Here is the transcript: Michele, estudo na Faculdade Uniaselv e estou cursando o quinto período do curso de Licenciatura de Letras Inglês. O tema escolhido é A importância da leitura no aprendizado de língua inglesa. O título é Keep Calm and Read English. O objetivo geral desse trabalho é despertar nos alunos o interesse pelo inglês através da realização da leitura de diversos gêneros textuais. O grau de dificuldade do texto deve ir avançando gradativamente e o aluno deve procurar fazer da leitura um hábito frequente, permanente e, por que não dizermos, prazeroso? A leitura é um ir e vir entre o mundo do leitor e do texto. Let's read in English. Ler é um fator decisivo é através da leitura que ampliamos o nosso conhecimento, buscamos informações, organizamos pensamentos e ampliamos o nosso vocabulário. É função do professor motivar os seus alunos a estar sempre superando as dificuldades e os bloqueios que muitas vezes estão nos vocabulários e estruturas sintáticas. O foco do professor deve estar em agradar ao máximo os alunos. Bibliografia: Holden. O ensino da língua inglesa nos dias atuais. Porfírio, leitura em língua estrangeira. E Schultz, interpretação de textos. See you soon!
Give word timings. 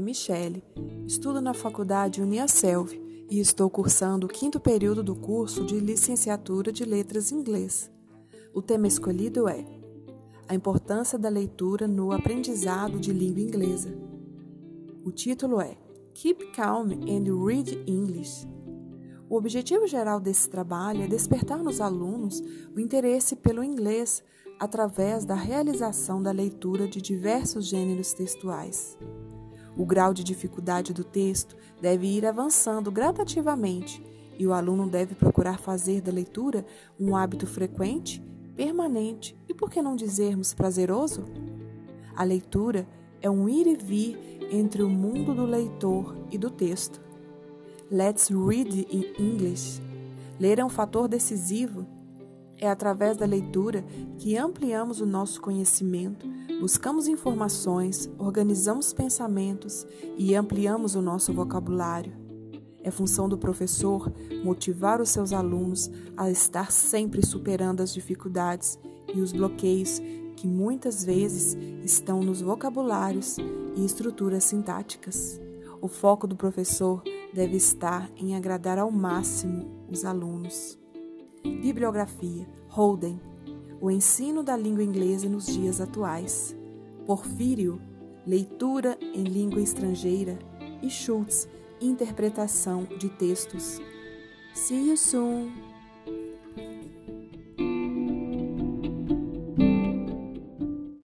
Michele, 0.00 0.62
estudo 1.06 1.40
na 1.40 1.54
Faculdade 1.54 2.20
Uniaselv 2.20 2.92
e 3.30 3.38
estou 3.38 3.70
cursando 3.70 4.26
o 4.26 4.28
quinto 4.28 4.58
período 4.58 5.02
do 5.02 5.14
curso 5.14 5.64
de 5.64 5.78
Licenciatura 5.78 6.72
de 6.72 6.84
Letras 6.84 7.30
Inglês. 7.30 7.90
O 8.54 8.62
tema 8.62 8.86
escolhido 8.86 9.48
é 9.48 9.64
A 10.48 10.54
importância 10.54 11.18
da 11.18 11.28
leitura 11.28 11.86
no 11.86 12.10
aprendizado 12.12 12.98
de 12.98 13.12
língua 13.12 13.40
inglesa. 13.40 13.96
O 15.04 15.12
título 15.12 15.60
é 15.60 15.76
Keep 16.14 16.52
Calm 16.52 16.90
and 16.92 17.46
Read 17.46 17.84
English. 17.86 18.55
O 19.28 19.36
objetivo 19.36 19.88
geral 19.88 20.20
desse 20.20 20.48
trabalho 20.48 21.02
é 21.02 21.08
despertar 21.08 21.58
nos 21.58 21.80
alunos 21.80 22.40
o 22.74 22.78
interesse 22.78 23.34
pelo 23.34 23.64
inglês 23.64 24.22
através 24.58 25.24
da 25.24 25.34
realização 25.34 26.22
da 26.22 26.30
leitura 26.30 26.86
de 26.86 27.02
diversos 27.02 27.66
gêneros 27.66 28.12
textuais. 28.12 28.96
O 29.76 29.84
grau 29.84 30.14
de 30.14 30.22
dificuldade 30.22 30.92
do 30.92 31.02
texto 31.02 31.56
deve 31.80 32.06
ir 32.06 32.24
avançando 32.24 32.90
gradativamente 32.90 34.02
e 34.38 34.46
o 34.46 34.52
aluno 34.52 34.88
deve 34.88 35.14
procurar 35.14 35.58
fazer 35.58 36.00
da 36.00 36.12
leitura 36.12 36.64
um 36.98 37.16
hábito 37.16 37.46
frequente, 37.48 38.22
permanente 38.54 39.36
e, 39.48 39.52
por 39.52 39.70
que 39.70 39.82
não 39.82 39.96
dizermos, 39.96 40.54
prazeroso? 40.54 41.24
A 42.14 42.22
leitura 42.22 42.88
é 43.20 43.28
um 43.28 43.48
ir 43.48 43.66
e 43.66 43.74
vir 43.74 44.18
entre 44.52 44.82
o 44.82 44.88
mundo 44.88 45.34
do 45.34 45.44
leitor 45.44 46.16
e 46.30 46.38
do 46.38 46.48
texto. 46.48 47.05
Let's 47.90 48.30
read 48.30 48.86
in 48.90 49.14
English. 49.18 49.80
Ler 50.40 50.58
é 50.58 50.64
um 50.64 50.68
fator 50.68 51.08
decisivo 51.08 51.86
é 52.58 52.68
através 52.68 53.16
da 53.16 53.26
leitura 53.26 53.84
que 54.18 54.36
ampliamos 54.36 55.00
o 55.00 55.06
nosso 55.06 55.40
conhecimento, 55.40 56.26
buscamos 56.58 57.06
informações, 57.06 58.10
organizamos 58.18 58.92
pensamentos 58.92 59.86
e 60.16 60.34
ampliamos 60.34 60.94
o 60.94 61.02
nosso 61.02 61.32
vocabulário. 61.32 62.12
É 62.82 62.90
função 62.90 63.28
do 63.28 63.36
professor 63.36 64.10
motivar 64.42 65.00
os 65.00 65.10
seus 65.10 65.32
alunos 65.32 65.90
a 66.16 66.30
estar 66.30 66.72
sempre 66.72 67.24
superando 67.24 67.82
as 67.82 67.92
dificuldades 67.92 68.78
e 69.14 69.20
os 69.20 69.32
bloqueios 69.32 70.00
que 70.36 70.46
muitas 70.46 71.04
vezes 71.04 71.56
estão 71.84 72.20
nos 72.20 72.40
vocabulários 72.40 73.36
e 73.76 73.84
estruturas 73.84 74.44
sintáticas. 74.44 75.40
O 75.80 75.88
foco 75.88 76.26
do 76.26 76.36
professor 76.36 77.02
deve 77.36 77.58
estar 77.58 78.10
em 78.16 78.34
agradar 78.34 78.78
ao 78.78 78.90
máximo 78.90 79.86
os 79.90 80.06
alunos. 80.06 80.78
Bibliografia: 81.44 82.48
Holden. 82.68 83.20
O 83.78 83.90
ensino 83.90 84.42
da 84.42 84.56
língua 84.56 84.82
inglesa 84.82 85.28
nos 85.28 85.46
dias 85.46 85.82
atuais. 85.82 86.56
Porfírio, 87.04 87.78
leitura 88.26 88.98
em 89.02 89.22
língua 89.22 89.60
estrangeira. 89.60 90.38
E 90.82 90.88
Schultz, 90.88 91.46
interpretação 91.78 92.84
de 92.98 93.10
textos. 93.10 93.82
See 94.54 94.88
you 94.88 94.96
soon! 94.96 95.75